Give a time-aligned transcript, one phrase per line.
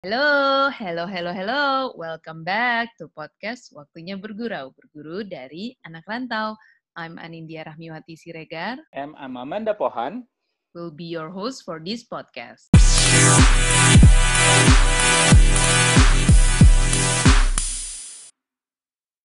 [0.00, 1.92] Halo, hello, hello, hello.
[1.92, 4.72] Welcome back to podcast Waktunya Bergurau.
[4.72, 6.56] Berguru dari anak rantau.
[6.96, 8.80] I'm Anindya Rahmiwati Siregar.
[8.96, 10.24] And I'm Amanda Pohan.
[10.72, 12.72] Will be your host for this podcast.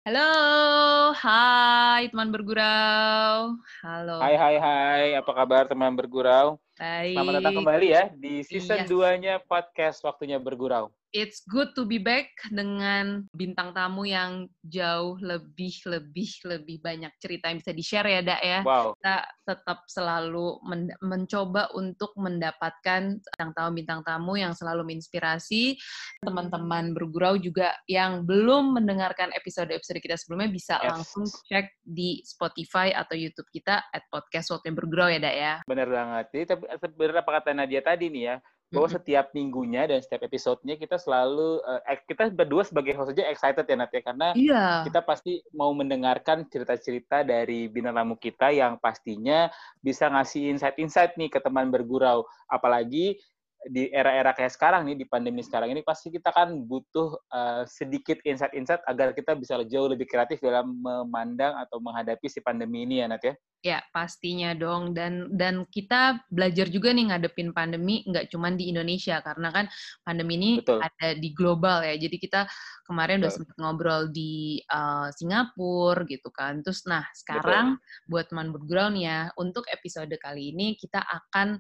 [0.05, 3.57] Halo, hai teman bergurau.
[3.81, 4.21] Halo.
[4.21, 5.05] Hai, hai, hai.
[5.17, 6.61] Apa kabar teman bergurau?
[6.77, 7.17] Baik.
[7.17, 8.93] Selamat datang kembali ya di season Yes.
[8.93, 10.93] 2-nya podcast Waktunya Bergurau.
[11.15, 17.47] It's good to be back dengan bintang tamu yang jauh lebih lebih lebih banyak cerita
[17.47, 18.59] yang bisa di-share ya, Dak ya.
[18.67, 18.99] Wow.
[18.99, 25.79] Kita tetap selalu men- mencoba untuk mendapatkan bintang tamu-bintang tamu yang selalu menginspirasi
[26.19, 30.91] teman-teman bergurau juga yang belum mendengarkan episode-episode kita sebelumnya bisa Yes.
[30.91, 35.53] langsung cek di Spotify atau YouTube kita at podcast Waktunya Bergurau ya, Dak ya.
[35.63, 36.25] Bener banget.
[36.35, 38.35] Jadi tapi bener apa kata Nadia tadi nih ya,
[38.75, 43.63] bahwa setiap minggunya dan setiap episodenya kita selalu, eh, kita berdua sebagai host aja excited
[43.63, 44.83] ya Nadia, karena Iya.
[44.83, 49.47] kita pasti mau mendengarkan cerita-cerita dari bintang tamu kita yang pastinya
[49.79, 52.27] bisa ngasih insight-insight nih ke teman bergurau.
[52.51, 53.17] Apalagi
[53.65, 58.21] di era-era kayak sekarang nih, di pandemi sekarang ini, pasti kita kan butuh eh, sedikit
[58.21, 63.09] insight-insight agar kita bisa jauh lebih kreatif dalam memandang atau menghadapi si pandemi ini ya,
[63.09, 63.33] Nat ya?
[63.65, 64.93] Ya, pastinya dong.
[64.93, 69.65] Dan dan kita belajar juga nih ngadepin pandemi nggak cuma di Indonesia karena kan
[70.05, 70.85] pandemi ini Betul.
[70.85, 71.97] ada di global ya.
[71.97, 72.45] Jadi kita
[72.85, 73.41] kemarin udah Betul.
[73.41, 76.61] sempat ngobrol di uh, Singapura gitu kan.
[76.61, 81.57] Terus nah, sekarang buat teman nih ya, untuk episode kali ini kita akan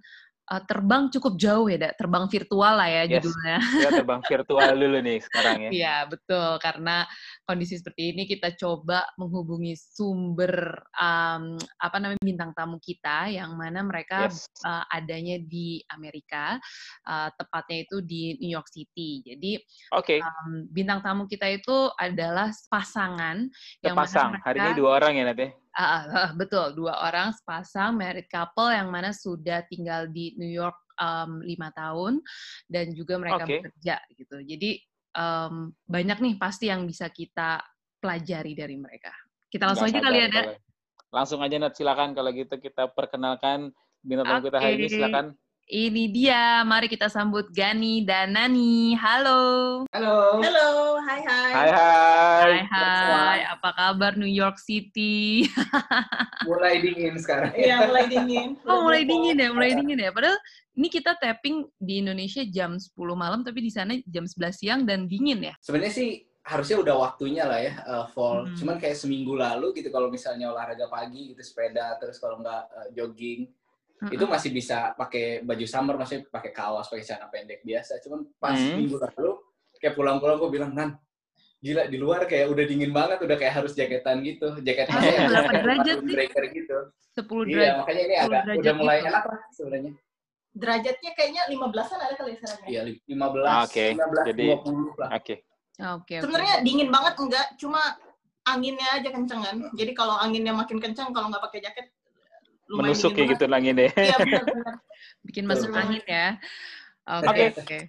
[0.51, 1.93] uh, terbang cukup jauh ya, Dak.
[1.97, 3.11] terbang virtual lah ya Yes.
[3.21, 3.57] judulnya.
[3.61, 5.69] Kita terbang virtual dulu nih sekarang ya.
[5.73, 6.49] Iya, betul.
[6.61, 7.05] Karena
[7.45, 13.81] kondisi seperti ini kita coba menghubungi sumber um, apa namanya bintang tamu kita yang mana
[13.85, 14.47] mereka Yes.
[14.65, 16.57] uh, adanya di Amerika,
[17.05, 19.21] uh, tepatnya itu di New York City.
[19.25, 19.59] Jadi
[19.93, 23.45] Oke, um, bintang tamu kita itu adalah pasangan
[23.83, 24.31] yang mana sepasang.
[24.41, 25.41] Hari ini dua orang ya, Nat
[25.75, 25.83] ya?
[25.83, 30.75] Ah, ah, betul, dua orang sepasang married couple yang mana sudah tinggal di New York
[30.95, 32.23] um, lima tahun
[32.71, 33.59] dan juga mereka Oke.
[33.59, 34.39] bekerja gitu.
[34.39, 34.79] Jadi
[35.19, 37.59] um, banyak nih pasti yang bisa kita
[37.99, 39.11] pelajari dari mereka.
[39.51, 40.45] Kita langsung aja Nggak kali ya, sabar Dak.
[40.47, 40.63] kalau-
[41.15, 41.71] Langsung aja, Nat.
[41.79, 43.71] Silakan kalau gitu kita perkenalkan
[44.03, 44.91] bintang tamu kita hari ini.
[44.91, 45.31] Silakan.
[45.65, 48.99] Ini dia, mari kita sambut Gani dan Nani.
[48.99, 49.41] Halo.
[49.95, 50.43] Halo.
[50.43, 51.51] Halo, hai hai.
[51.55, 52.43] Hai, hai.
[52.43, 53.14] Hai, hai.
[53.55, 55.47] Apa kabar New York City?
[56.47, 57.55] Mulai dingin sekarang.
[57.55, 58.49] Iya, mulai dingin.
[58.69, 60.11] Oh, mulai dingin ya, mulai dingin ya.
[60.11, 60.35] Padahal
[60.75, 65.07] ini kita tapping di Indonesia jam 10 malam, tapi di sana jam 11 siang dan
[65.07, 65.53] dingin ya.
[65.63, 66.09] Sebenarnya sih
[66.45, 68.45] harusnya udah waktunya lah ya uh, fall.
[68.45, 68.53] Hmm.
[68.59, 72.87] Cuman kayak seminggu lalu gitu kalau misalnya olahraga pagi gitu sepeda terus kalau nggak uh,
[72.93, 73.49] jogging
[73.95, 74.11] Mm-mm.
[74.11, 77.97] itu masih bisa pakai baju summer maksudnya pakai kaos pakai celana pendek biasa.
[78.03, 78.77] Cuman pas Hmm.
[78.77, 79.39] minggu lalu
[79.79, 80.89] kayak pulang-pulang gue bilang nan
[81.65, 85.25] gila di luar kayak udah dingin banget udah kayak harus jaketan gitu jaket Ah, berapa
[85.49, 86.13] jaket derajat sih?
[86.13, 86.77] breaker gitu
[87.17, 87.75] 10 iya derajat.
[87.75, 89.09] makanya ini 10 agak udah mulai gitu.
[89.09, 89.93] enak lah sebenarnya
[90.55, 92.67] Derajatnya kayaknya 15-an ada kali ya sekarang ya.
[92.69, 92.81] iya
[93.11, 95.35] 15 Oke, 15 jadi- 20 lah Oke.
[95.75, 96.15] Oke, oke.
[96.23, 97.81] Sebenarnya dingin banget enggak, cuma
[98.45, 99.57] anginnya aja kenceng kan.
[99.75, 101.91] Jadi kalau anginnya makin kenceng kalau nggak pakai jaket
[102.65, 103.91] lumayan Menusuk ya gitu langit deh.
[103.91, 104.07] banget.
[104.07, 104.73] Iya benar-benar.
[105.21, 106.27] bikin masuk angin ya.
[107.03, 107.45] Oke, Oke.
[107.59, 107.79] oke.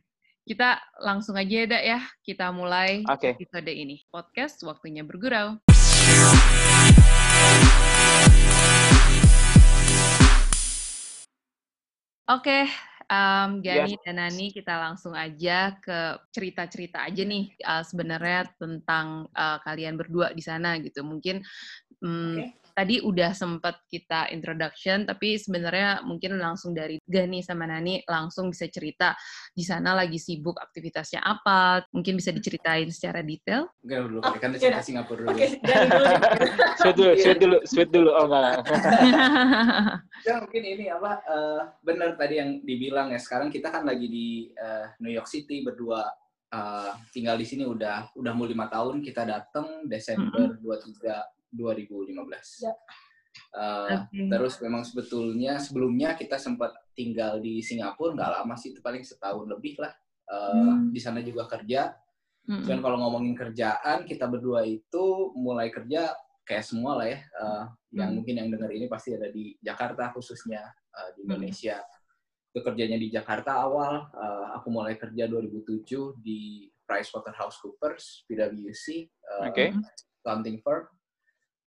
[0.46, 2.00] Kita langsung aja ya, Dak, ya.
[2.22, 3.34] Kita mulai Oke.
[3.34, 4.06] episode ini.
[4.14, 5.58] Podcast Waktunya Bergurau.
[12.30, 12.62] Oke,
[13.10, 19.58] em, Gani dan Nani, kita langsung aja ke cerita-cerita aja nih eh, sebenarnya tentang eh,
[19.66, 21.02] kalian berdua di sana gitu.
[21.02, 21.42] Mungkin
[22.06, 22.65] mm, Oke.
[22.76, 28.68] Tadi udah sempat kita introduction, tapi sebenarnya mungkin langsung dari Gani sama Nani langsung bisa
[28.68, 29.16] cerita
[29.56, 31.88] di sana lagi sibuk aktivitasnya apa.
[31.88, 33.72] Mungkin bisa diceritain secara detail.
[33.80, 34.84] Enggak dulu, Oh, kan cerita.
[34.84, 35.32] Singapura dulu.
[35.32, 36.04] Oke, dari dulu.
[36.76, 38.10] Sweet dulu, sweet dulu, sweet dulu.
[38.12, 38.52] Oh, enggak.
[40.26, 44.50] Ya mungkin ini apa eh, benar tadi yang dibilang ya sekarang kita kan lagi di
[44.58, 46.02] eh, New York City berdua
[46.50, 52.62] eh, tinggal di sini udah udah mau lima tahun kita datang Desember 23 2015.
[52.62, 52.72] Ya.
[53.52, 54.28] Eh, Oke.
[54.28, 59.48] Terus memang sebetulnya sebelumnya kita sempat tinggal di Singapura nggak lama sih itu paling setahun
[59.48, 59.92] lebih lah.
[60.26, 60.92] Eh, Hmm.
[60.92, 61.92] Di sana juga kerja.
[62.46, 62.62] Mm-mm.
[62.62, 65.04] Dan kalau ngomongin kerjaan kita berdua itu
[65.34, 66.14] mulai kerja
[66.44, 67.18] kayak semua lah ya.
[67.18, 68.16] eh, yang Hmm.
[68.20, 70.62] mungkin yang dengar ini pasti ada di Jakarta khususnya
[70.94, 71.34] eh, di Hmm.
[71.34, 71.82] Indonesia.
[72.54, 74.08] Itu kerjanya di Jakarta awal.
[74.14, 79.66] eh, aku mulai kerja 2007 di PricewaterhouseCoopers PwC eh, Oke.
[80.22, 80.86] accounting firm.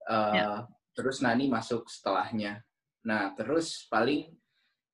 [0.10, 0.66] Eh, Ya.
[0.92, 2.60] Terus Nani masuk setelahnya.
[3.06, 4.28] Nah terus paling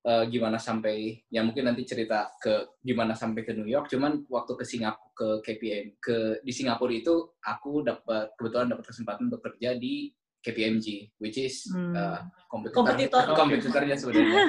[0.05, 4.53] uh, gimana sampai ya mungkin nanti cerita ke gimana sampai ke New York cuman waktu
[4.53, 10.13] ke Singapura ke KPM ke di Singapura itu aku dapat kebetulan dapat kesempatan bekerja di
[10.43, 11.95] KPMG which is Hmm.
[11.95, 13.23] uh, kompetitor Kompetitor.
[13.33, 14.41] kompetitornya sebenarnya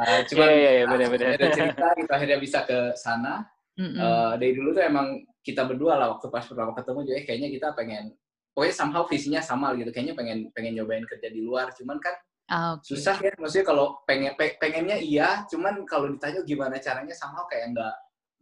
[0.00, 1.28] uh, cuman Iya, iya, iya, benar-benar.
[1.36, 3.44] ada cerita kita akhirnya bisa ke sana
[3.74, 3.98] Mm-mm.
[3.98, 5.06] Eh, dari dulu tuh emang
[5.42, 8.14] kita berdua lah waktu pas pertama ketemu juga eh, kayaknya kita pengen
[8.54, 12.14] pokoknya somehow visinya sama gitu kayaknya pengen pengen nyobain kerja di luar cuman kan
[12.44, 12.84] Ah, oke.
[12.84, 17.72] susah ya maksudnya kalau pengen pe- pengennya iya cuman kalau ditanya gimana caranya somehow kayak
[17.72, 17.94] nggak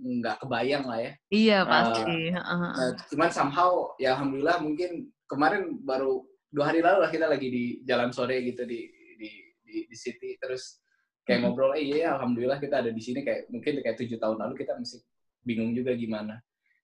[0.02, 2.02] nggak kebayang lah ya Iya pasti.
[2.34, 2.58] Heeh.
[2.74, 7.64] Nah, cuman somehow ya alhamdulillah mungkin kemarin baru dua hari lalu lah kita lagi di
[7.86, 9.30] jalan sore gitu di di
[9.62, 10.82] di, di city terus
[11.22, 11.54] kayak Hmm.
[11.54, 14.74] ngobrol eh iya alhamdulillah kita ada di sini kayak mungkin kayak tujuh tahun lalu kita
[14.74, 14.98] masih
[15.40, 16.42] bingung juga gimana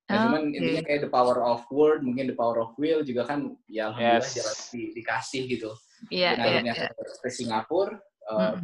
[0.08, 0.56] Nah, cuman Oke.
[0.56, 4.24] intinya kayak the power of word mungkin the power of will juga kan ya alhamdulillah
[4.24, 4.36] Yes.
[4.40, 5.70] jalan di- dikasih gitu
[6.08, 6.88] Iya, nah, iya, akhirnya iya.
[6.88, 7.92] ke, ke Singapura
[8.32, 8.56] uh,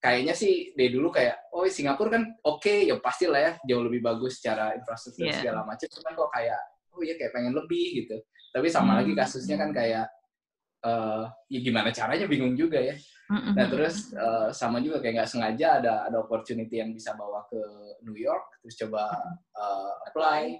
[0.00, 4.00] kayaknya sih dari dulu kayak oh Singapura kan oke ya pasti lah ya jauh lebih
[4.00, 5.36] bagus secara infrastruktur Iya.
[5.38, 8.16] segala macam cuman kok kayak oh ya kayak pengen lebih gitu
[8.48, 8.98] tapi sama Hmm.
[9.04, 10.08] lagi kasusnya kan kayak
[10.78, 12.94] eh ya gimana caranya bingung juga ya
[13.28, 13.52] Mm-mm.
[13.52, 17.58] nah terus eh, sama juga kayak nggak sengaja ada ada opportunity yang bisa bawa ke
[18.06, 19.10] New York terus coba
[19.52, 20.56] eh, apply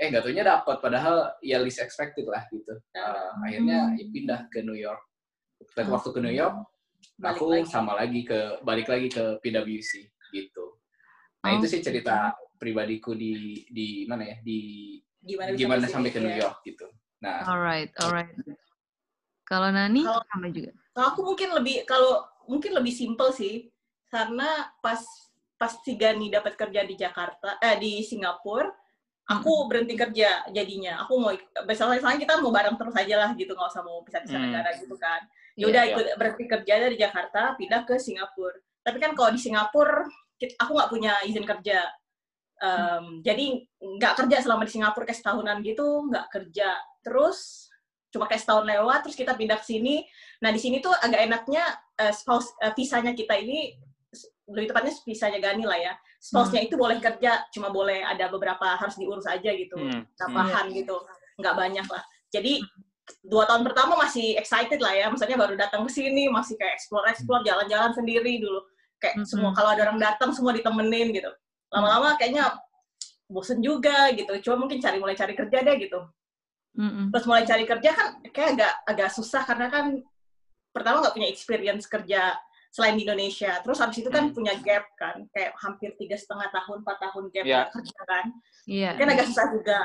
[0.00, 4.64] eh nggak taunya dapat padahal ya least expected lah gitu Eh, akhirnya ya pindah ke
[4.64, 5.00] New York
[5.70, 6.56] Tapi waktu ke New York
[7.20, 7.68] Balik aku lagi.
[7.68, 10.64] sama lagi ke balik lagi ke PwC gitu.
[11.40, 13.32] Nah itu sih cerita pribadiku di
[13.66, 16.40] di mana ya di Gimana, gimana ke sini, sampai ke New ya.
[16.40, 16.86] York gitu.
[17.20, 18.32] Nah Alright, alright.
[19.44, 20.72] Kalau Nani Kalau- sama juga.
[20.90, 23.68] Kalau aku mungkin lebih kalau mungkin lebih simpel sih
[24.08, 24.48] karena
[24.80, 25.00] pas
[25.54, 28.72] pas si Gani dapat kerja di Jakarta eh di Singapura
[29.30, 31.06] aku berhenti kerja jadinya.
[31.06, 31.30] Aku mau
[31.62, 34.46] misalnya kita mau bareng terus aja lah gitu nggak usah mau pisah-pisah Hmm.
[34.50, 35.22] negara gitu kan.
[35.54, 35.90] Iya, ya udah iya.
[35.94, 38.58] ikut berhenti kerja dari Jakarta pindah ke Singapura.
[38.82, 40.02] Tapi kan kalau di Singapura
[40.58, 41.86] aku nggak punya izin kerja.
[42.60, 43.46] Em, jadi
[43.80, 46.76] nggak kerja selama di Singapura kayak setahunan gitu nggak kerja.
[47.00, 47.70] Terus
[48.10, 50.02] cuma kayak setahun lewat terus kita pindah ke sini.
[50.42, 51.62] Nah di sini tuh agak enaknya
[52.02, 53.78] eh, spouse eh, visanya kita ini
[54.50, 59.00] lebih tepatnya visanya Gani lah ya spouse-nya itu boleh kerja cuma boleh ada beberapa harus
[59.00, 59.72] diurus aja gitu.
[59.74, 61.00] Hmm, tambahan gitu.
[61.40, 62.04] Nggak banyak lah.
[62.28, 62.60] Jadi
[63.24, 65.08] dua tahun pertama masih excited lah ya.
[65.08, 68.60] Maksudnya baru datang ke sini masih kayak explore explore jalan-jalan sendiri dulu.
[69.00, 69.26] Kayak Mhm.
[69.26, 71.32] semua kalau ada orang datang semua ditemenin gitu.
[71.72, 72.52] Lama-lama kayaknya
[73.24, 74.36] bosen juga gitu.
[74.44, 76.04] Cuma mungkin cari mulai cari kerja deh gitu.
[76.70, 77.10] Mm-mm.
[77.10, 79.90] terus mulai cari kerja kan kayak agak agak susah karena kan
[80.70, 82.38] pertama nggak punya experience kerja
[82.70, 84.34] selain di Indonesia terus habis itu kan Hmm.
[84.34, 87.56] punya gap kan kayak hampir tiga setengah tahun empat tahun gap Ya.
[87.66, 88.24] nggak kerja kan
[88.70, 88.90] Iya.
[88.94, 89.78] kan agak susah juga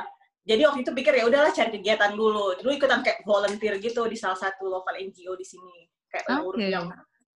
[0.45, 4.13] jadi waktu itu pikir ya udahlah cari kegiatan dulu dulu ikutan kayak volunteer gitu di
[4.13, 6.85] salah satu lokal NGO di sini kayak urus yang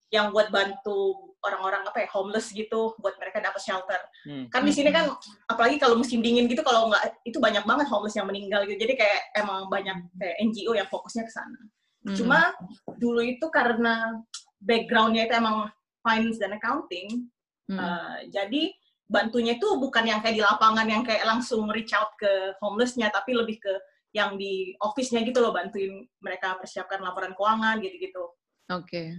[0.09, 4.49] yang buat bantu orang-orang apa ya homeless gitu buat mereka dapat shelter hmm.
[4.53, 5.09] kan di sini kan
[5.45, 8.93] apalagi kalau musim dingin gitu kalau nggak itu banyak banget homeless yang meninggal gitu jadi
[8.97, 11.57] kayak emang banyak kayak NGO yang fokusnya ke sana
[12.05, 12.15] Mm-mm.
[12.17, 12.53] cuma
[12.97, 14.17] dulu itu karena
[14.59, 15.71] backgroundnya itu emang
[16.03, 17.27] finance dan accounting
[17.69, 17.77] Mm-mm.
[17.77, 18.73] Uh, jadi
[19.05, 23.33] bantunya itu bukan yang kayak di lapangan yang kayak langsung reach out ke homelessnya, tapi
[23.33, 23.73] lebih ke
[24.09, 28.25] yang di office-nya gitu loh, bantuin mereka persiapkan laporan keuangan gitu-gitu.
[28.73, 29.17] Oke.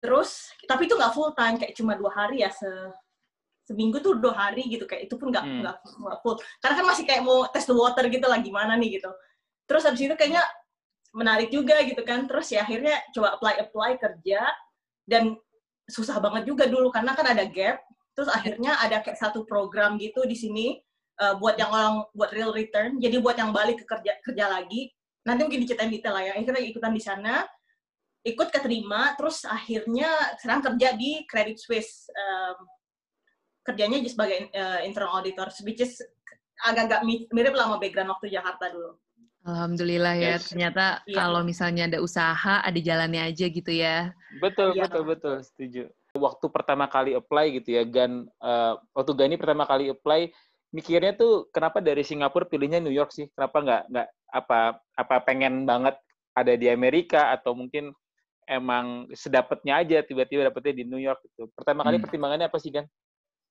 [0.00, 2.68] Terus, tapi itu nggak full time, kayak cuma dua hari ya, se
[3.68, 5.60] seminggu tuh dua hari gitu, kayak itu pun nggak Hmm.
[5.60, 6.36] nggak nggak full.
[6.64, 9.12] Karena kan masih kayak mau test the water gitu lah, gimana nih gitu.
[9.68, 10.44] Terus habis itu kayaknya
[11.12, 14.48] menarik juga gitu kan, terus ya akhirnya coba apply-apply kerja,
[15.08, 15.36] dan
[15.90, 17.82] susah banget juga dulu, karena kan ada gap,
[18.14, 20.66] terus akhirnya ada kayak satu program gitu di sini,
[21.18, 24.92] uh, buat yang orang, buat real return, jadi buat yang balik ke kerja, kerja lagi,
[25.26, 27.44] nanti mungkin diceritain detail lah ya, akhirnya ikutan di sana,
[28.22, 30.06] ikut keterima, terus akhirnya
[30.38, 32.62] sekarang kerja di Credit Suisse, um,
[33.66, 35.98] kerjanya jadi sebagai uh, internal auditor, which is
[36.62, 38.94] agak-agak mi- mirip lah sama background waktu Jakarta dulu.
[39.42, 40.38] Alhamdulillah ya.
[40.38, 40.54] Yes.
[40.54, 41.18] Ternyata Iya.
[41.18, 44.14] kalau misalnya ada usaha, ada jalannya aja gitu ya.
[44.32, 44.88] Betul, Iya.
[44.88, 45.82] betul, betul, setuju.
[46.12, 50.32] Waktu pertama kali apply gitu ya, Gan, eh, waktu Gani pertama kali apply,
[50.72, 53.28] mikirnya tuh kenapa dari Singapura pilihnya New York sih?
[53.32, 54.60] Kenapa nggak nggak apa
[54.96, 55.96] apa pengen banget
[56.32, 57.92] ada di Amerika atau mungkin
[58.48, 61.52] emang sedapatnya aja tiba-tiba dapetnya di New York gitu.
[61.52, 62.04] Pertama kali Hmm.
[62.08, 62.88] pertimbangannya apa sih, Gan?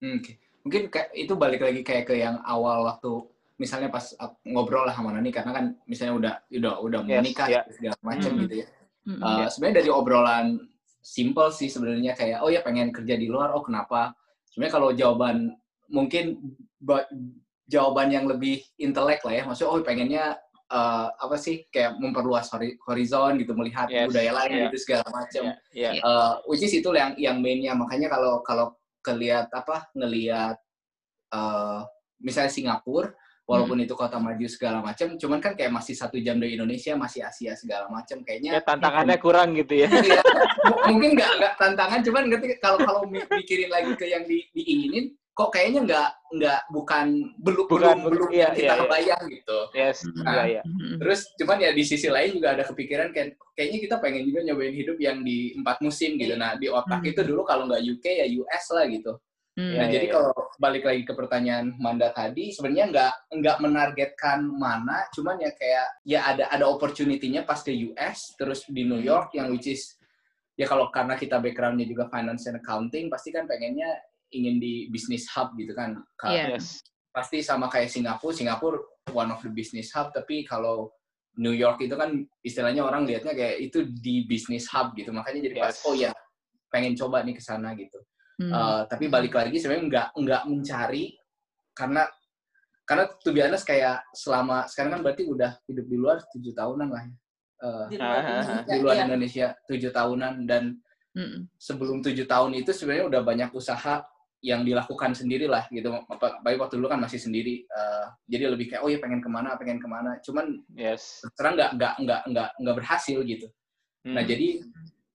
[0.02, 0.42] Hmm, Oke.
[0.62, 3.10] Mungkin kayak itu balik lagi kayak ke yang awal waktu
[3.58, 7.48] misalnya pas ngobrol lah sama Nani karena kan misalnya udah udah udah mau Yes, menikah
[7.50, 7.62] ya.
[7.70, 8.42] segala macam Hmm.
[8.46, 8.68] gitu ya.
[9.02, 10.46] Uh, Sebenarnya dari obrolan
[11.02, 14.14] simple sih sebenarnya kayak oh ya pengen kerja di luar oh kenapa?
[14.54, 15.54] Sebenarnya kalau jawaban
[15.92, 17.10] mungkin ba-
[17.68, 20.26] jawaban yang lebih intelek lah ya maksudnya oh pengennya
[20.72, 22.48] uh, apa sih kayak memperluas
[22.88, 24.08] horizon gitu melihat yes.
[24.12, 24.64] budaya lain yeah.
[24.72, 25.44] gitu segala macam
[25.76, 25.94] yeah.
[25.96, 26.04] yeah.
[26.04, 30.60] uh, which is itu yang yang mainnya makanya kalau kalau kelihat apa ngelihat
[31.36, 31.84] uh,
[32.20, 33.12] misalnya Singapura
[33.52, 33.86] walaupun hmm.
[33.86, 37.52] itu kota maju segala macam cuman kan kayak masih satu jam dari Indonesia masih Asia
[37.60, 40.24] segala macam kayaknya ya, tantangannya ya, kurang gitu ya iya.
[40.88, 45.50] mungkin nggak nggak tantangan cuman ngerti kalau kalau mikirin lagi ke yang di, diinginin kok
[45.56, 47.08] kayaknya nggak nggak bukan
[47.40, 49.36] belum bukan, belum belum iya, kita iya, kebayang iya.
[49.40, 49.60] gitu.
[49.72, 50.62] Yes, nah, iya, iya.
[51.00, 54.76] Terus cuman ya di sisi lain juga ada kepikiran kayak kayaknya kita pengen juga nyobain
[54.76, 56.36] hidup yang di empat musim gitu.
[56.36, 57.12] Nah di otak hmm.
[57.16, 59.12] itu dulu kalau nggak UK ya US lah gitu.
[59.52, 59.76] Hmm.
[59.76, 60.32] Nah, ya, jadi ya, kalau
[60.64, 66.24] balik lagi ke pertanyaan Manda tadi, sebenarnya nggak nggak menargetkan mana, cuman ya kayak ya
[66.24, 70.00] ada ada opportunity-nya pas ke US, terus di New York yang which is
[70.56, 73.92] ya kalau karena kita background-nya juga finance and accounting, pasti kan pengennya
[74.32, 76.00] ingin di business hub gitu kan.
[76.24, 76.56] Yeah.
[76.56, 76.80] Yes.
[77.12, 78.80] Pasti sama kayak Singapura, Singapura
[79.12, 80.96] one of the business hub, tapi kalau
[81.36, 85.12] New York itu kan istilahnya orang lihatnya kayak itu di business hub gitu.
[85.12, 85.64] Makanya jadi yes.
[85.64, 86.12] pas oh ya
[86.72, 88.00] pengen coba nih ke sana gitu.
[88.42, 88.50] Hmm.
[88.50, 91.14] Uh, tapi balik lagi sebenarnya nggak nggak mencari
[91.78, 92.10] karena
[92.90, 97.04] karena tuh biasa kayak selama sekarang kan berarti udah hidup di luar tujuh tahunan lah
[97.06, 97.14] ya.
[97.62, 100.64] Uh, di luar, Indonesia, di luar Indonesia tujuh tahunan dan
[101.14, 104.02] mm sebelum tujuh tahun itu sebenarnya udah banyak usaha
[104.42, 105.94] yang dilakukan sendiri lah gitu.
[106.42, 109.54] Baik waktu dulu kan masih sendiri, uh, jadi lebih kayak oh ya pengen ke mana,
[109.54, 110.18] pengen ke mana.
[110.26, 111.22] Cuman yes.
[111.38, 113.46] terang nggak nggak nggak nggak nggak berhasil gitu.
[114.02, 114.18] Hmm.
[114.18, 114.66] Nah jadi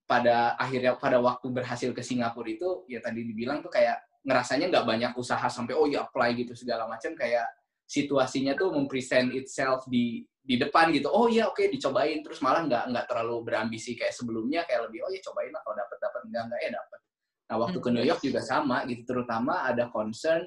[0.06, 4.86] pada akhirnya pada waktu berhasil ke Singapura itu ya tadi dibilang tuh kayak ngerasanya nggak
[4.86, 7.12] banyak usaha sampai oh ya apply gitu segala macam.
[7.18, 7.46] Kayak
[7.86, 11.10] situasinya tuh mempresent itself di di depan gitu.
[11.10, 12.22] Oh iya oke okay, dicobain.
[12.22, 15.76] Terus malah nggak nggak terlalu berambisi kayak sebelumnya kayak lebih oh ya cobain lah kalau
[15.78, 17.00] dapat dapat enggak enggak ya dapat
[17.46, 20.42] Nah, waktu ke New York juga sama gitu, terutama ada concern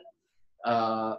[0.67, 1.15] uh,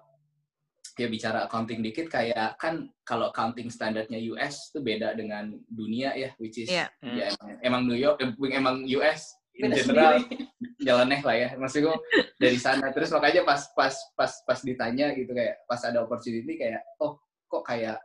[1.01, 6.31] ya bicara accounting dikit kayak kan kalau accounting standarnya US itu beda dengan dunia ya,
[6.37, 6.93] which is yeah.
[7.01, 8.21] ya emang, emang New York,
[8.53, 10.21] emang US in general
[10.81, 11.97] jalannya lah ya, maksud gue
[12.43, 12.93] dari sana.
[12.93, 17.65] Terus makanya pas pas pas pas ditanya gitu kayak pas ada opportunity kayak oh kok
[17.65, 17.99] kayak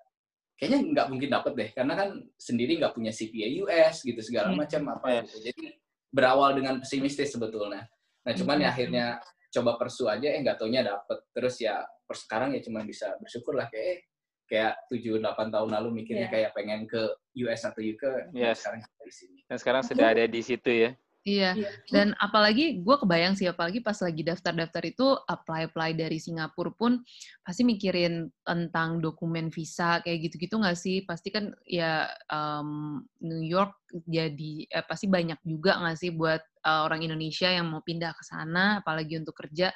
[0.56, 1.70] kayaknya nggak mungkin dapet deh.
[1.76, 2.10] Karena kan
[2.40, 5.52] sendiri nggak punya CPA US gitu segala macam apa gitu.
[5.52, 5.64] Jadi
[6.12, 7.84] berawal dengan pesimistis sebetulnya.
[8.26, 9.06] Nah, cuman ya akhirnya
[9.52, 11.20] coba persu aja, eh nggak taunya dapet.
[11.32, 14.00] Terus ya per sekarang ya cuma bisa bersyukur lah kayak eh,
[14.46, 16.34] kayak tujuh delapan tahun lalu mikirnya yeah.
[16.34, 17.02] kayak pengen ke
[17.46, 18.62] US atau UK, yes.
[18.62, 19.40] sekarang di sini.
[19.50, 20.92] Dan sekarang sudah ada di situ ya.
[21.26, 21.58] Iya.
[21.58, 27.02] iya, dan apalagi gue kebayang sih, apalagi pas lagi daftar-daftar itu apply-apply dari Singapura pun
[27.42, 31.02] pasti mikirin tentang dokumen visa kayak gitu-gitu nggak sih?
[31.02, 33.74] Pasti kan ya um, New York
[34.06, 38.24] jadi eh, pasti banyak juga nggak sih buat uh, orang Indonesia yang mau pindah ke
[38.26, 39.70] sana, apalagi untuk kerja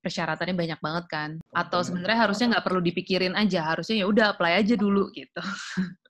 [0.00, 1.30] persyaratannya banyak banget kan?
[1.52, 5.42] Atau sebenarnya harusnya nggak perlu dipikirin aja, harusnya ya udah apply aja dulu gitu.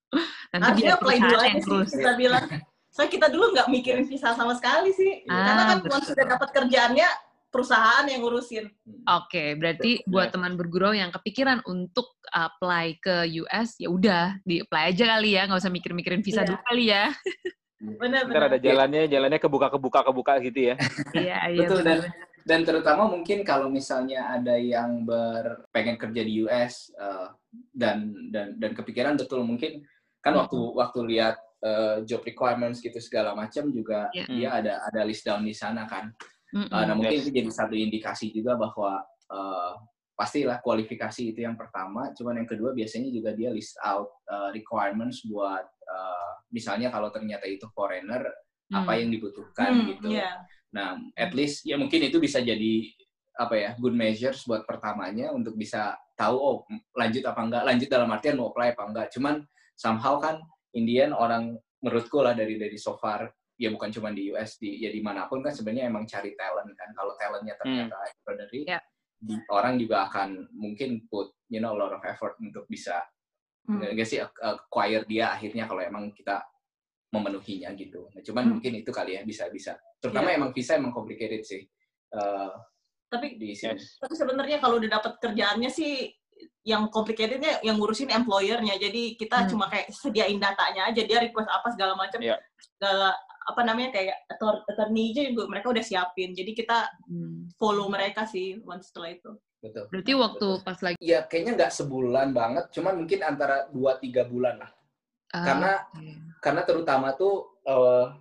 [0.55, 2.47] Nanti Harusnya apply dulu aja sih, kita bilang.
[2.91, 5.23] Soalnya kita dulu nggak mikirin visa sama sekali sih.
[5.31, 7.09] Ah, Karena kan once sudah dapat kerjaannya,
[7.51, 8.67] perusahaan yang ngurusin.
[8.67, 14.63] Oke, okay, berarti buat teman bergurau yang kepikiran untuk apply ke US, ya udah di
[14.63, 16.49] apply aja kali ya, nggak usah mikir-mikirin visa yeah.
[16.51, 17.05] dulu kali ya.
[17.81, 18.53] Benar, benar.
[18.53, 20.75] ada jalannya, jalannya kebuka, kebuka, kebuka gitu ya.
[21.17, 21.65] iya, iya.
[21.65, 22.01] Betul dan
[22.45, 27.29] dan terutama mungkin kalau misalnya ada yang ber pengen kerja di US uh, eh,
[27.73, 29.85] dan dan dan kepikiran betul mungkin
[30.21, 34.29] kan waktu waktu lihat uh, job requirements gitu segala macam juga yeah.
[34.29, 36.13] dia ada ada list down di sana kan.
[36.53, 36.73] Mm -hmm.
[36.73, 37.23] uh, nah mungkin yes.
[37.25, 39.01] itu jadi satu indikasi juga bahwa
[39.33, 39.73] uh,
[40.21, 42.13] pastilah kualifikasi itu yang pertama.
[42.13, 47.51] Cuman yang kedua biasanya juga dia list out uh, requirements buat uh, misalnya kalau ternyata
[47.51, 48.23] itu foreigner
[48.71, 48.79] mm.
[48.79, 50.09] apa yang dibutuhkan mm, gitu.
[50.15, 50.47] Yeah.
[50.71, 52.87] Nah at least ya mungkin itu bisa jadi
[53.41, 56.57] apa ya good measures buat pertamanya untuk bisa tahu oh
[56.93, 59.41] lanjut apa enggak lanjut dalam artian mau apply apa enggak cuman
[59.73, 60.45] somehow kan
[60.77, 64.93] Indian orang menurutku lah dari dari so far ya bukan cuma di US di ya
[64.93, 68.09] di mana pun kan sebenarnya emang cari talent kan kalau talentnya ternyata hmm.
[68.13, 68.83] extraordinary yeah.
[69.49, 73.01] orang juga akan mungkin put you know a lot of effort untuk bisa
[73.69, 73.97] hmm.
[73.97, 76.41] gak sih acquire dia akhirnya kalau emang kita
[77.11, 78.07] memenuhinya gitu.
[78.15, 78.53] Nah, cuman hmm.
[78.57, 79.75] mungkin itu kali ya bisa bisa.
[79.99, 80.39] Terutama yeah.
[80.39, 81.67] emang visa emang complicated sih.
[82.15, 82.55] Uh,
[83.11, 83.75] tapi di sini.
[83.75, 86.07] Tapi sebenarnya kalau udah dapat kerjaannya sih
[86.65, 89.49] yang complicatednya yang ngurusin employernya jadi kita hmm.
[89.53, 92.37] cuma kayak sediain datanya aja dia request apa segala macam yeah.
[92.57, 94.17] segala apa namanya kayak
[94.69, 97.57] attorney aja juga mereka udah siapin jadi kita hmm.
[97.57, 99.31] follow mereka sih once setelah itu
[99.61, 100.65] betul berarti waktu betul.
[100.65, 104.71] pas lagi ya kayaknya nggak sebulan banget cuman mungkin antara dua tiga bulan lah
[105.37, 106.15] uh, karena okay.
[106.41, 108.13] karena terutama tuh uh,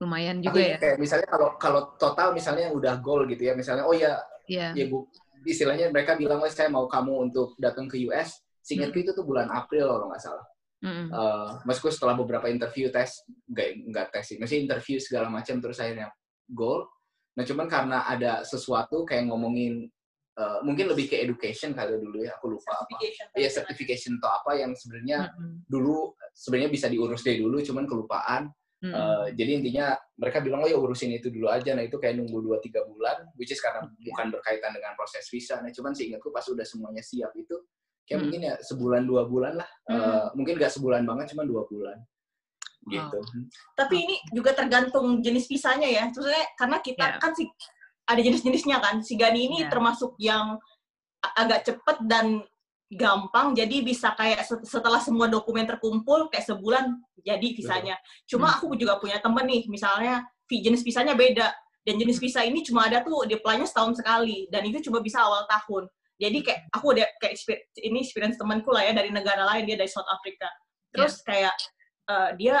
[0.00, 3.92] lumayan juga ya kayak misalnya kalau kalau total misalnya udah goal gitu ya misalnya oh
[3.92, 4.72] ya yeah.
[4.72, 5.04] ya bu
[5.40, 9.88] istilahnya mereka bilang, saya mau kamu untuk datang ke US Seingatku itu tuh bulan April
[9.88, 10.44] kalau nggak salah.
[10.80, 11.12] Mm-mm.
[11.12, 13.20] Uh, maksudku setelah beberapa interview tes,
[13.52, 16.08] nggak nggak tes sih, masih interview segala macam terus akhirnya
[16.48, 16.88] goal.
[17.36, 19.86] Nah cuman karena ada sesuatu kayak ngomongin
[20.40, 22.96] uh, mungkin lebih ke education kali dulu ya, aku lupa apa.
[23.36, 25.68] Iya certification atau apa yang sebenarnya Mm-mm.
[25.68, 28.48] dulu sebenarnya bisa diurus dari dulu, cuman kelupaan.
[28.80, 28.96] Mm-mm.
[28.96, 31.76] Uh, jadi intinya mereka bilang oh ya urusin itu dulu aja.
[31.76, 34.00] Nah itu kayak nunggu 2-3 bulan, which is karena Oke.
[34.00, 35.60] bukan berkaitan dengan proses visa.
[35.60, 37.60] Nah cuman seingatku pas udah semuanya siap itu,
[38.10, 38.26] kayak Hmm.
[38.26, 39.70] mungkin ya sebulan dua bulan lah.
[39.86, 41.94] Uh, mungkin nggak sebulan banget, cuma dua bulan.
[42.90, 43.18] Gitu.
[43.78, 46.10] Tapi ini juga tergantung jenis visanya ya.
[46.10, 47.18] Maksudnya karena kita Ya.
[47.22, 47.46] kan si
[48.02, 48.98] ada jenis-jenisnya kan.
[48.98, 49.70] Si Gani ini Ya.
[49.70, 50.58] termasuk yang
[51.22, 52.42] agak cepet dan
[52.90, 53.54] gampang.
[53.54, 57.94] Jadi bisa kayak set- setelah semua dokumen terkumpul kayak sebulan jadi visanya.
[58.26, 61.54] Cuma aku juga punya temen nih, misalnya jenis visanya beda.
[61.86, 65.22] Dan jenis visa ini cuma ada tuh di apply-nya setahun sekali dan itu cuma bisa
[65.22, 65.86] awal tahun.
[66.20, 69.80] Jadi kayak aku ada kayak exper- ini experience temanku lah ya dari negara lain dia
[69.80, 70.46] dari South Africa.
[70.92, 71.56] Terus kayak
[72.12, 72.60] eh, dia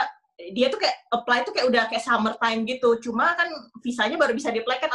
[0.56, 2.96] dia tuh kayak apply tuh kayak udah kayak summertime gitu.
[3.04, 3.52] Cuma kan
[3.84, 4.90] visanya baru bisa di apply kan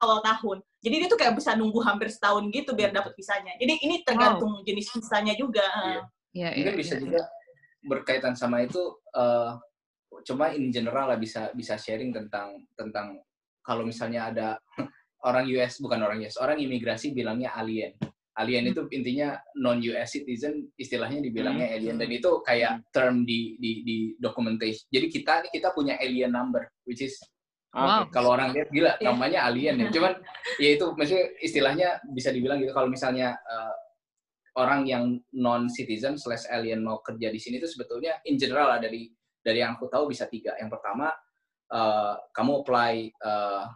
[0.00, 0.64] awal tahun.
[0.80, 3.52] Jadi dia tuh kayak bisa nunggu hampir setahun gitu biar dapat visanya.
[3.60, 5.68] Jadi ini tergantung jenis visanya juga.
[5.84, 6.02] Iya.
[6.36, 7.02] Iya, Mungkin iya, bisa iya.
[7.04, 7.22] juga
[7.84, 8.80] berkaitan sama itu.
[9.12, 9.60] uh,
[10.24, 13.20] cuma in general lah bisa bisa sharing tentang tentang
[13.60, 14.48] kalau misalnya ada
[15.24, 17.96] orang US bukan orang US orang imigrasi bilangnya alien.
[18.36, 23.80] Alien itu intinya non US citizen istilahnya dibilangnya alien dan itu kayak term di di
[23.80, 24.84] di documentation.
[24.92, 27.16] Jadi kita kita punya alien number which is
[27.76, 28.08] Wow.
[28.08, 29.12] kalau orang lihat gila Iya.
[29.12, 29.88] namanya alien ya.
[29.92, 30.16] Cuman
[30.64, 33.74] ya itu maksudnya istilahnya bisa dibilang gitu kalau misalnya uh,
[34.56, 38.80] orang yang non citizen slash alien mau kerja di sini itu sebetulnya in general lah
[38.80, 39.12] dari
[39.44, 40.56] dari yang aku tahu bisa tiga.
[40.56, 41.12] Yang pertama
[41.68, 43.68] uh, kamu apply uh,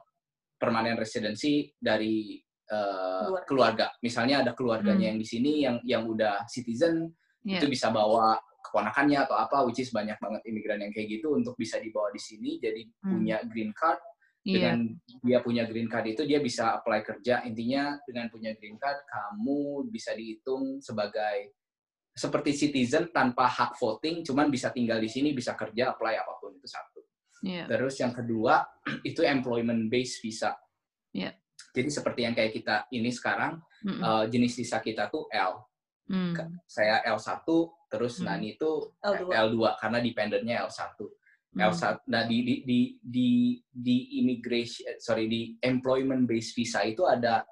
[0.60, 2.36] permanent residency dari
[2.68, 3.46] uh, Keluarga.
[3.48, 3.86] keluarga.
[4.04, 5.16] Misalnya ada keluarganya Hmm.
[5.16, 7.08] yang di sini yang yang udah citizen
[7.40, 7.56] Iya.
[7.56, 11.56] itu bisa bawa keponakannya atau apa, which is banyak banget imigran yang kayak gitu untuk
[11.56, 13.16] bisa dibawa di sini jadi Hmm.
[13.16, 13.96] punya green card
[14.40, 14.52] Iya.
[14.56, 14.78] dengan
[15.20, 19.88] dia punya green card itu dia bisa apply kerja intinya dengan punya green card kamu
[19.88, 21.52] bisa dihitung sebagai
[22.10, 26.56] seperti citizen tanpa hak voting cuman bisa tinggal di sini bisa kerja apply apa pun
[26.58, 26.89] itu satu
[27.40, 27.64] Iya.
[27.66, 28.60] terus yang kedua
[29.08, 30.52] itu employment based visa
[31.10, 31.32] Iya.
[31.72, 34.00] jadi seperti yang kayak kita ini sekarang Mm-mm.
[34.00, 35.64] eh, jenis visa kita tuh L
[36.10, 36.34] Mm.
[36.66, 37.46] saya L1
[37.86, 38.34] terus Hmm.
[38.34, 38.66] Nani itu
[38.98, 39.30] L2.
[39.30, 40.98] L2 karena dependennya L1
[41.54, 41.70] Mm.
[41.70, 43.28] L1 nah di di di di,
[43.70, 47.46] di immigration eh, sorry di employment based visa itu ada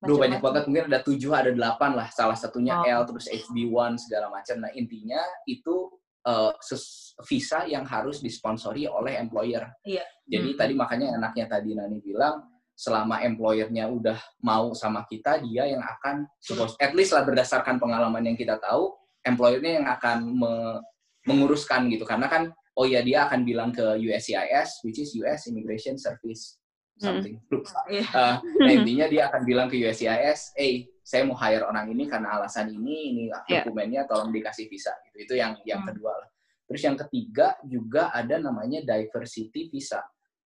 [0.00, 2.84] Duh, banyak banget mungkin ada tujuh ada delapan lah salah satunya Oh.
[2.84, 5.88] L terus HB1 segala macam nah intinya itu
[6.24, 10.02] eh, ses- visa yang harus disponsori oleh employer Iya.
[10.26, 10.58] jadi Hmm.
[10.58, 12.42] tadi makanya enaknya tadi Nani bilang
[12.74, 18.26] selama employernya udah mau sama kita dia yang akan suppose at least lah berdasarkan pengalaman
[18.26, 18.90] yang kita tahu
[19.22, 20.82] employernya yang akan me-
[21.24, 25.94] menguruskan gitu karena kan oh ya dia akan bilang ke USCIS which is US Immigration
[25.96, 26.58] Service
[26.98, 28.06] something lupa Iya.
[28.14, 32.38] Uh, nah intinya dia akan bilang ke USCIS, eh saya mau hire orang ini karena
[32.38, 33.66] alasan ini, ini Iya.
[33.66, 34.94] dokumennya tolong dikasih visa.
[35.10, 35.16] Gitu.
[35.28, 35.90] Itu yang yang Hmm.
[35.92, 36.28] kedua lah.
[36.64, 40.00] Terus yang ketiga juga ada namanya diversity visa.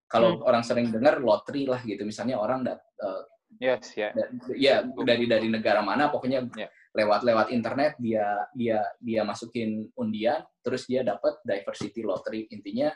[0.09, 3.23] Kalau orang sering dengar lottery lah gitu, misalnya orang dat, uh,
[3.61, 4.13] Yes, ya.
[4.17, 6.69] da- ya dari dari negara mana, pokoknya Iya.
[6.97, 8.25] lewat lewat internet dia
[8.57, 12.49] dia dia masukin undian, terus dia dapat diversity lottery.
[12.51, 12.89] Intinya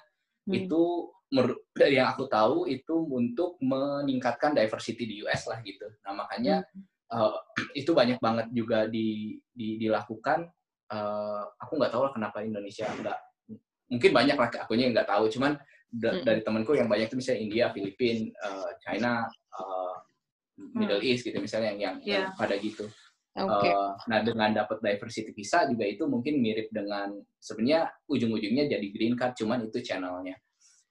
[0.49, 0.57] Hmm.
[0.57, 1.13] itu
[1.73, 5.89] dari yang aku tahu itu untuk meningkatkan diversity di US lah gitu.
[6.05, 6.61] Nah makanya
[7.09, 7.33] uh,
[7.81, 10.45] itu banyak banget juga di, di- dilakukan.
[10.93, 13.19] Uh, aku nggak tahu lah kenapa Indonesia nggak
[13.89, 15.25] mungkin banyak lah akunya nggak tahu.
[15.33, 15.57] Cuman
[15.89, 16.25] da- Mm.
[16.25, 19.25] dari temanku yang banyak itu misalnya India, Filipina, uh, China,
[19.57, 19.95] uh,
[20.57, 22.37] Middle East gitu misalnya yang yang, yang Iya.
[22.37, 22.85] pada gitu.
[23.33, 23.69] Oke.
[23.73, 29.17] Uh, nah dengan dapat diversity visa juga itu mungkin mirip dengan sebenarnya ujung-ujungnya jadi green
[29.17, 30.37] card, cuman itu channelnya.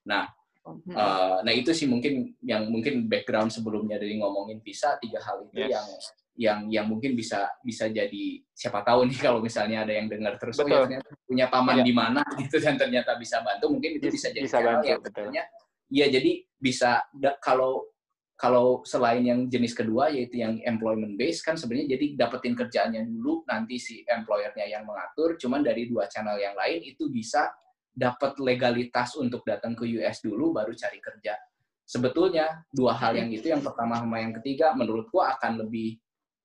[0.02, 0.26] Nah,
[0.66, 5.58] uh, nah itu sih mungkin yang mungkin background sebelumnya dari ngomongin visa tiga hal itu
[5.58, 5.70] Yes.
[5.70, 5.86] yang
[6.32, 10.56] yang yang mungkin bisa bisa jadi siapa tahu nih kalau misalnya ada yang dengar terus
[10.56, 11.84] oh ya ternyata punya paman Iya.
[11.84, 14.86] di mana gitu dan ternyata bisa bantu mungkin itu Bis- bisa jadi bisa channel bantu,
[14.88, 15.12] yang betul.
[15.12, 15.44] sebenarnya
[15.92, 17.84] iya jadi bisa da- kalau
[18.32, 23.44] kalau selain yang jenis kedua yaitu yang employment based kan sebenarnya jadi dapetin kerjaannya dulu
[23.44, 27.52] nanti si employernya yang mengatur cuman dari dua channel yang lain itu bisa
[27.92, 31.36] dapat legalitas untuk datang ke US dulu baru cari kerja
[31.84, 36.00] sebetulnya dua hal yang itu yang pertama sama yang ketiga menurutku akan lebih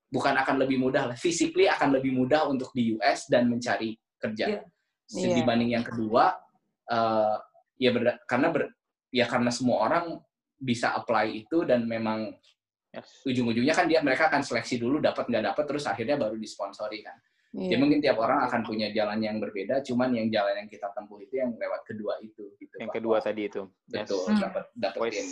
[0.07, 4.45] bukan akan lebih mudah lah physically akan lebih mudah untuk di US dan mencari kerja
[4.49, 4.61] Iya.
[5.07, 5.39] Si- Iya.
[5.39, 6.35] dibanding yang kedua
[6.87, 7.35] eh,
[7.79, 8.71] ya berda- karena ber,
[9.11, 10.19] ya karena semua orang
[10.57, 12.31] bisa apply itu dan memang
[12.87, 13.21] Yes.
[13.27, 17.13] ujung-ujungnya kan dia mereka akan seleksi dulu dapat nggak dapat terus akhirnya baru disponsori kan
[17.57, 17.81] Jadi Iya.
[17.81, 21.41] mungkin tiap orang akan punya jalan yang berbeda, cuman yang jalan yang kita tempuh itu
[21.41, 22.53] yang lewat kedua itu.
[22.61, 22.95] Gitu, Yang Pak.
[23.01, 23.61] kedua tadi itu.
[23.89, 24.05] Yes.
[24.05, 24.41] Betul, Hmm.
[24.45, 25.27] dapat dapetin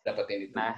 [0.00, 0.54] dapetin itu.
[0.56, 0.72] Nah,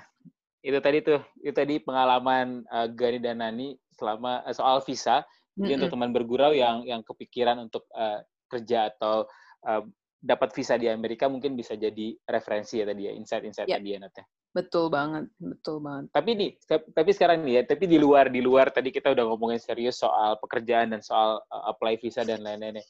[0.59, 5.23] itu tadi tuh, itu tadi pengalaman uh, Gani dan Nani selama uh, soal visa.
[5.55, 5.95] Jadi untuk Mm-mm.
[6.03, 8.19] teman bergurau yang yang kepikiran untuk uh,
[8.51, 9.27] kerja atau
[9.71, 9.83] uh,
[10.19, 13.79] dapat visa di Amerika mungkin bisa jadi referensi ya tadi ya, insight-insight Ya.
[13.79, 14.25] tadi ya Nat ya.
[14.49, 16.09] Betul banget, betul banget.
[16.09, 19.25] Tapi nih, tap- tapi sekarang nih ya, tapi di luar di luar tadi kita udah
[19.29, 22.83] ngomongin serius soal pekerjaan dan soal uh, apply visa dan lain-lainnya.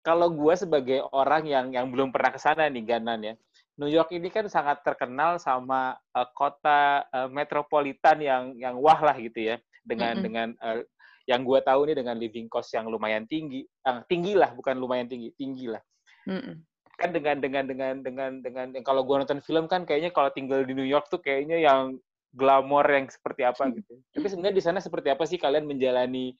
[0.00, 3.34] Kalau gua sebagai orang yang yang belum pernah ke sana nih Ganan ya,
[3.76, 9.14] New York ini kan sangat terkenal sama uh, kota uh, metropolitan yang yang wah lah
[9.20, 10.24] gitu ya, dengan Mm-mm.
[10.24, 10.80] dengan uh,
[11.28, 15.06] yang gua tahu nih dengan living cost yang lumayan tinggi, yang tinggi lah bukan lumayan
[15.06, 15.82] tinggi, tinggi lah
[16.26, 16.56] Mm-mm.
[17.00, 20.62] Kan dengan dengan dengan dengan dengan yang kalau gua nonton film kan kayaknya kalau tinggal
[20.62, 21.96] di New York tuh kayaknya yang
[22.32, 24.00] glamor yang seperti apa gitu.
[24.16, 26.32] Tapi sebenarnya di sana seperti apa sih kalian menjalani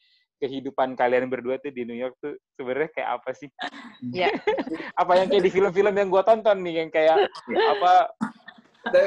[0.43, 3.49] kehidupan kalian berdua tuh di New York tuh sebenarnya kayak apa sih?
[4.11, 4.33] Ya.
[5.01, 7.31] apa yang kayak di film-film yang gua tonton nih yang kayak
[7.79, 8.11] apa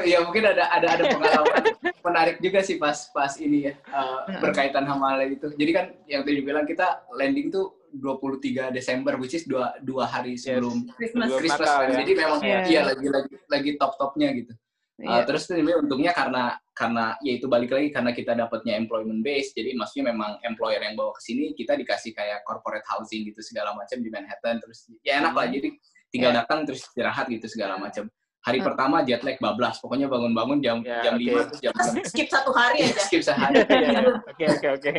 [0.08, 1.62] ya mungkin ada ada ada pengalaman
[2.00, 5.52] menarik juga sih pas pas ini ya uh, berkaitan sama hal itu.
[5.52, 10.36] Jadi kan yang tadi bilang kita landing tuh 23 Desember which is dua dua hari
[10.36, 11.28] sebelum Christmas.
[11.28, 11.88] Sebelum Christmas Natal, kan.
[11.92, 11.96] ya.
[12.00, 12.58] Jadi memang Iya.
[12.68, 14.52] iya lagi lagi lagi top-topnya gitu.
[14.96, 15.22] Uh, Iya.
[15.28, 19.52] terus tuh ini untungnya karena karena ya itu balik lagi karena kita dapatnya employment base
[19.52, 23.76] jadi maksudnya memang employer yang bawa ke sini kita dikasih kayak corporate housing gitu segala
[23.76, 25.56] macam di Manhattan terus ya enak lah Hmm.
[25.60, 25.68] jadi
[26.08, 26.38] tinggal Iya.
[26.40, 28.08] datang terus istirahat gitu segala macam
[28.46, 28.66] hari Hmm.
[28.70, 31.26] pertama jet lag bablas pokoknya bangun-bangun jam Ya, jam oke.
[31.26, 31.72] 5 terus jam
[32.04, 33.02] skip satu hari Iya, aja.
[33.02, 34.00] skip sehari Iya.
[34.24, 34.92] Oke oke oke.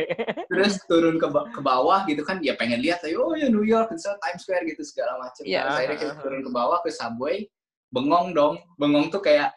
[0.46, 3.64] terus turun ke, ba- ke bawah gitu kan ya pengen lihat ayo oh ya New
[3.64, 5.64] York so, Times Square gitu segala macam Iya.
[5.64, 7.48] Terus akhirnya kita turun ke bawah ke subway
[7.88, 9.48] bengong dong bengong tuh kayak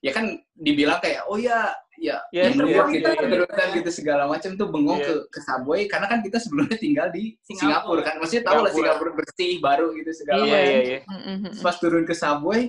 [0.00, 3.20] ya kan dibilang kayak oh ya ya Ya, ya, New iya, York gitu iya.
[3.20, 5.06] keturunan gitu segala macam tuh bengong Iya.
[5.06, 7.60] ke ke subway karena kan kita sebelumnya tinggal di Singapura.
[7.60, 9.10] Singapura, kan maksudnya tahu lah Singapura.
[9.12, 10.98] Bersih baru gitu segala Iya macam iya iya.
[11.04, 11.36] Mm-mm.
[11.46, 12.62] Terus pas turun ke subway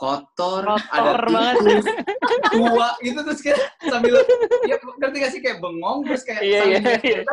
[0.00, 1.60] kotor, Kotor ada banget.
[1.60, 1.84] tikus,
[2.56, 4.16] tua itu terus kayak sambil
[4.64, 7.18] ya ngerti gak sih kayak bengong terus kayak Iya, sambil iya, lihat iya.
[7.20, 7.32] kita,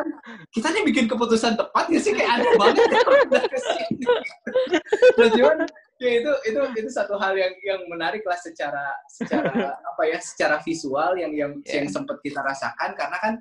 [0.52, 4.04] kita nih bikin keputusan tepat gak sih kayak aneh banget ya udah ke sini.
[5.16, 5.58] Nah cuman
[5.98, 9.50] ya itu itu itu satu hal yang yang menarik lah secara secara
[9.90, 11.82] apa ya secara visual yang yang Iya.
[11.82, 13.34] yang sempat kita rasakan karena kan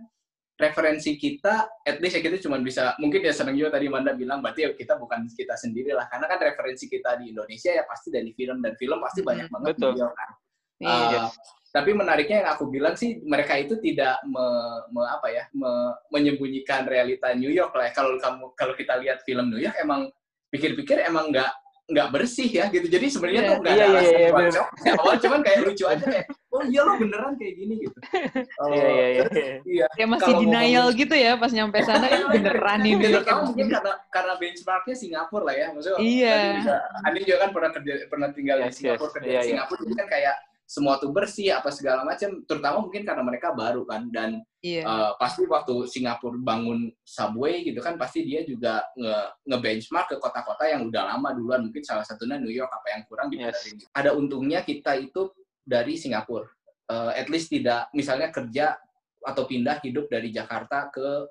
[0.56, 4.40] referensi kita at least ya kita cuma bisa mungkin ya seneng juga tadi Manda bilang
[4.40, 8.08] berarti ya kita bukan kita sendiri lah karena kan referensi kita di Indonesia ya pasti
[8.08, 9.30] dari film dan film pasti Mm-mm.
[9.30, 9.92] banyak banget Betul.
[9.94, 10.30] video kan
[10.76, 11.24] Iya.
[11.24, 11.28] Uh,
[11.72, 14.44] tapi menariknya yang aku bilang sih mereka itu tidak me,
[14.92, 19.52] me- apa ya me- menyembunyikan realita New York lah kalau kamu kalau kita lihat film
[19.52, 20.08] New York emang
[20.52, 21.48] pikir-pikir emang nggak
[21.86, 23.48] nggak bersih ya gitu jadi sebenarnya Iya.
[23.48, 24.52] tuh nggak Iya, ada iya, iya, buat bener.
[24.52, 24.68] shock.
[24.82, 27.98] Ya, awal cuman kayak lucu aja kayak oh iya lo beneran kayak gini gitu
[28.60, 29.24] Oh, Iya iya iya.
[29.62, 32.98] iya Kayak masih denial gitu ya pas nyampe sana eh, beneran ini.
[32.98, 36.36] Ya, terutama mungkin karena karena benchmarknya Singapura lah ya maksudnya Iya.
[36.58, 39.14] juga, Andi juga kan pernah kerja pernah tinggal di Yes, Singapura yes.
[39.14, 39.46] kerja Iya, di iya.
[39.46, 40.34] Singapura jadi kan kayak
[40.66, 44.82] semua tuh bersih apa segala macam terutama mungkin karena mereka baru kan dan Iya.
[44.82, 50.66] uh, pasti waktu Singapura bangun subway gitu kan pasti dia juga nge, nge-benchmark ke kota-kota
[50.66, 53.62] yang udah lama duluan mungkin salah satunya New York apa yang kurang Yes.
[53.62, 53.76] dibenerin.
[53.94, 55.30] Ada untungnya kita itu
[55.62, 56.50] dari Singapura.
[56.90, 58.74] Uh, at least tidak misalnya kerja
[59.22, 61.30] atau pindah hidup dari Jakarta ke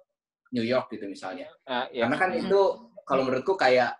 [0.56, 1.52] New York gitu misalnya.
[1.68, 2.08] Ah, iya.
[2.08, 2.48] Karena kan Mm-mm.
[2.48, 2.62] itu
[3.04, 4.00] kalau menurutku kayak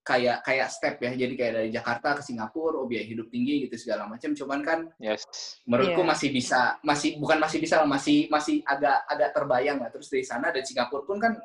[0.00, 1.12] kayak kayak step ya.
[1.12, 4.32] Jadi kayak dari Jakarta ke Singapura, oh biaya hidup tinggi gitu segala macam.
[4.32, 5.22] Cuman kan Yes.
[5.64, 6.08] menurutku Iya.
[6.08, 10.48] masih bisa masih bukan masih bisa masih masih agak agak terbayang lah terus dari sana
[10.48, 11.36] dan Singapura pun kan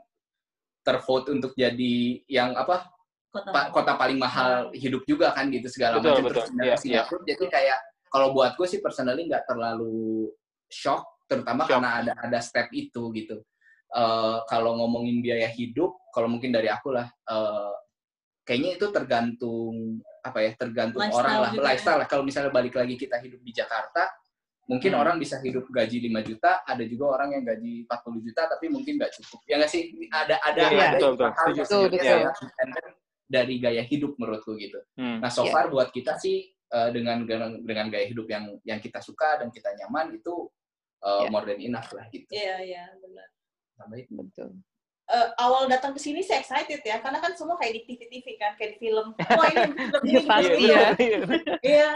[0.81, 1.95] tervote untuk jadi
[2.27, 2.87] yang apa
[3.27, 3.51] Kota.
[3.51, 6.31] pa- kota paling mahal hidup juga kan gitu segala Betul, macam betul.
[6.31, 10.31] terus Iya, ke Singapura jadi kayak kalau buatku sih personally nggak terlalu
[10.65, 11.75] shock terutama Shock.
[11.75, 13.39] karena ada ada step itu gitu
[13.95, 17.71] Eh, kalau ngomongin biaya hidup kalau mungkin dari aku lah eh,
[18.45, 19.73] kayaknya itu tergantung
[20.21, 21.67] apa ya tergantung Lifestyle orang lah juga ya.
[21.67, 24.03] lifestyle lah kalau misalnya balik lagi kita hidup di Jakarta
[24.65, 25.01] mungkin Hmm.
[25.01, 28.97] orang bisa hidup gaji 5 juta ada juga orang yang gaji 40 juta tapi mungkin
[28.97, 31.29] nggak cukup ya nggak sih ada ada Iya, ada betul, betul.
[31.31, 32.01] hal Betul, betul.
[32.01, 32.89] sangat dependent
[33.25, 35.17] dari gaya hidup menurutku gitu Hmm.
[35.19, 35.51] Nah, so Iya.
[35.51, 39.49] far buat kita sih eh, dengan dengan dengan gaya hidup yang yang kita suka dan
[39.49, 40.49] kita nyaman itu
[41.01, 41.29] eh, Iya.
[41.29, 42.25] more than enough lah gitu.
[42.29, 43.27] Iya, iya, benar.
[43.77, 44.05] Tambahin.
[44.09, 44.49] Betul.
[45.05, 48.57] Eh, awal datang ke sini saya excited ya, karena kan semua kayak di TV-TV kan,
[48.57, 49.13] kayak di film.
[49.13, 50.87] Wah ini film ini, Iya, pasti ya.
[51.61, 51.89] Iya.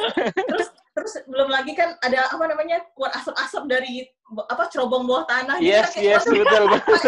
[0.46, 4.06] Terus terus belum lagi kan ada apa namanya keluar asap-asap dari
[4.46, 5.58] apa cerobong bawah tanah.
[5.58, 7.02] Jadi Yes, kan yes, betul, betul.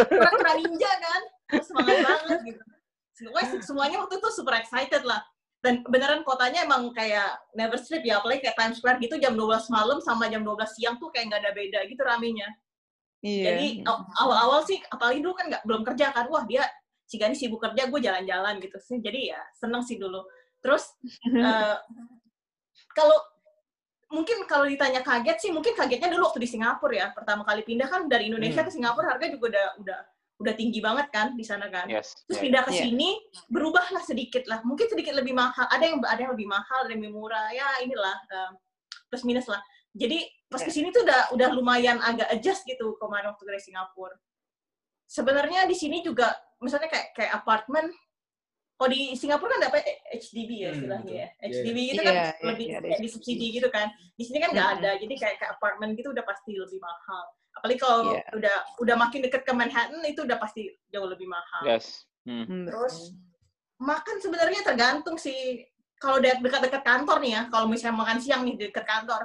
[0.58, 1.22] Ninja kan.
[1.54, 2.62] Terus semangat banget gitu.
[3.14, 5.22] Semuanya, semuanya waktu itu super excited lah.
[5.62, 9.70] Dan beneran kotanya emang kayak never sleep ya, apalagi kayak Times Square gitu jam 12
[9.70, 12.50] malam sama jam 12 siang tuh kayak nggak ada beda gitu ramenya.
[13.22, 13.46] Iya.
[13.54, 16.66] Jadi aw- awal-awal sih, apalagi dulu kan nggak belum kerja kan, wah dia
[17.06, 18.98] si Gani sibuk kerja, gue jalan-jalan gitu sih.
[18.98, 20.26] Jadi ya seneng sih dulu.
[20.60, 20.90] Terus
[21.30, 21.78] eh,
[22.92, 23.18] kalau
[24.12, 27.08] mungkin kalau ditanya kaget sih, mungkin kagetnya dulu waktu di Singapura ya.
[27.14, 28.68] Pertama kali pindah kan dari Indonesia Hmm.
[28.68, 30.00] ke Singapura harga juga udah udah
[30.42, 31.86] udah tinggi banget kan di sana kan.
[31.86, 32.18] Yes.
[32.26, 32.46] Terus yeah.
[32.50, 32.82] pindah ke Iya.
[32.90, 33.10] sini
[33.48, 34.66] berubahlah sedikit lah.
[34.66, 35.70] Mungkin sedikit lebih mahal.
[35.70, 37.48] Ada yang ada yang lebih mahal, ada yang lebih murah.
[37.54, 38.52] Ya inilah eh,
[39.08, 39.62] plus minus lah.
[39.94, 40.68] Jadi pas Iya.
[40.68, 44.20] ke sini tuh udah udah lumayan agak adjust gitu kemarin waktu dari Singapura.
[45.08, 46.28] Sebenarnya di sini juga
[46.60, 47.88] misalnya kayak kayak apartemen
[48.76, 51.28] kalau di Singapura kan dapat HDB ya Hmm, istilahnya ya.
[51.32, 51.48] betul.
[51.54, 51.88] HDB Iya.
[51.88, 53.88] gitu kan Iya, iya, lebih iya, ada kayak disubsidi gitu kan.
[54.12, 54.82] Di sini kan nggak Mm-mm.
[54.82, 54.92] ada.
[54.98, 57.24] Jadi kayak kayak apartemen gitu udah pasti lebih mahal.
[57.52, 58.24] Apalagi kalau Iya.
[58.34, 61.62] udah udah makin dekat ke Manhattan itu udah pasti jauh lebih mahal.
[61.64, 62.04] Yes.
[62.24, 62.44] Hmm.
[62.44, 63.16] Hmm, Terus
[63.78, 65.64] makan sebenarnya tergantung sih.
[65.96, 69.22] Kalau de- dekat-dekat kantor nih ya, kalau misalnya makan siang nih dekat kantor,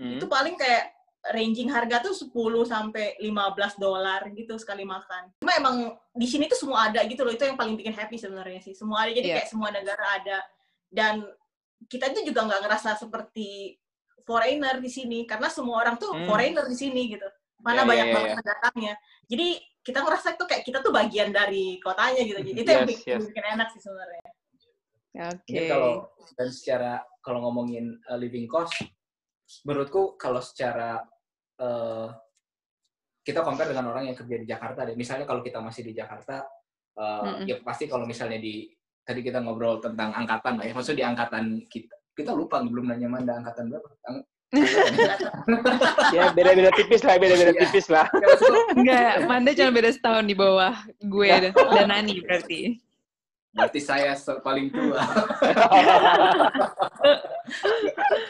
[0.00, 0.16] Hmm.
[0.16, 0.96] itu paling kayak
[1.36, 2.32] ranging harga tuh 10
[2.64, 5.28] sampai 15 dolar gitu sekali makan.
[5.44, 5.76] Cuma emang
[6.16, 8.72] di sini tuh semua ada gitu loh, itu yang paling bikin happy sebenarnya sih.
[8.72, 9.36] Semua ada, jadi Iya.
[9.36, 10.38] kayak semua negara ada.
[10.88, 11.28] Dan
[11.92, 13.76] kita itu juga nggak ngerasa seperti
[14.24, 16.24] foreigner di sini, karena semua orang tuh Hmm.
[16.24, 17.28] foreigner di sini gitu.
[17.28, 18.38] Iya, Mana banyak iya, banget iya.
[18.40, 18.94] pendatangnya.
[19.28, 19.48] Jadi
[19.84, 22.40] kita ngerasa tuh kayak kita tuh bagian dari kotanya gitu.
[22.40, 23.28] Jadi itu yang Yes, bikin, yes.
[23.28, 24.24] bikin enak sih sebenarnya.
[25.36, 25.60] Oke.
[25.68, 25.92] Kalau
[26.40, 28.72] dan secara kalau ngomongin uh, living cost,
[29.66, 31.02] menurutku kalau secara
[31.58, 32.08] uh,
[33.20, 34.96] kita compare dengan orang yang kerja di Jakarta deh.
[34.96, 36.42] Misalnya kalau kita masih di Jakarta,
[36.96, 37.46] uh, Mm-mm.
[37.46, 38.70] ya pasti kalau misalnya di
[39.04, 43.08] tadi kita ngobrol tentang angkatan lah ya, maksudnya di angkatan kita kita lupa belum nanya
[43.08, 43.88] Manda angkatan berapa?
[44.08, 44.26] Ang-
[46.10, 47.60] Ya beda-beda tipis lah, beda-beda Iya.
[47.62, 48.06] tipis lah.
[48.74, 52.60] Enggak, Manda cuma beda setahun di bawah gue dan Nani berarti.
[53.50, 54.98] Berarti saya paling tua.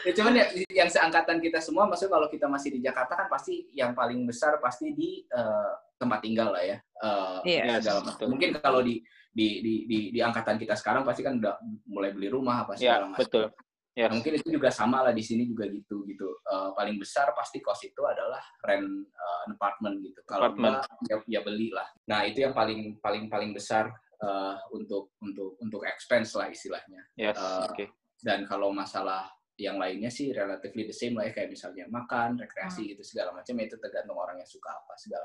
[0.05, 3.69] ya, cuman ya, yang seangkatan kita semua, maksudnya kalau kita masih di Jakarta kan pasti
[3.73, 6.77] yang paling besar pasti di eh, tempat tinggal lah ya.
[6.81, 7.61] Eh, Iya.
[7.61, 8.03] segala Yes, macam.
[8.17, 8.27] betul.
[8.33, 8.95] Mungkin kalau di
[9.31, 11.55] di, di di di angkatan kita sekarang pasti kan udah
[11.87, 13.21] mulai beli rumah apa Ya, segala macam.
[13.23, 13.47] betul.
[13.47, 13.59] Nah,
[13.91, 14.07] Yes.
[14.15, 16.27] mungkin itu juga sama lah di sini juga gitu gitu.
[16.47, 20.19] Eh, paling besar pasti cost itu adalah rent eh, an apartment gitu.
[20.23, 21.85] Kalau enggak ya, ya beli lah.
[22.07, 27.01] Nah itu yang paling paling paling besar eh, untuk untuk untuk expense lah istilahnya.
[27.17, 27.37] Yes.
[27.37, 27.85] Eh, Oke.
[28.21, 29.25] Dan kalau masalah
[29.59, 33.53] yang lainnya sih relatively the same lah ya kayak misalnya makan, rekreasi gitu segala macam
[33.59, 35.19] itu tergantung orang yang suka apa segala